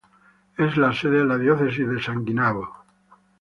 [0.57, 2.67] Es la sede de la Diócesis de Saginaw.